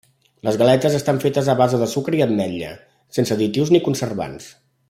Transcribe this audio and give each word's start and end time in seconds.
Les 0.45 0.55
galetes 0.61 0.95
estan 0.99 1.19
fetes 1.25 1.51
a 1.53 1.55
base 1.59 1.81
de 1.83 1.89
sucre 1.93 2.21
i 2.21 2.23
ametlla, 2.27 2.75
sense 3.19 3.37
additius 3.39 3.75
ni 3.77 3.87
conservants. 3.91 4.53